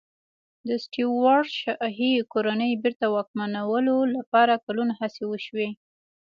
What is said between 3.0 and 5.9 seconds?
واکمنولو لپاره کلونه هڅې وشوې.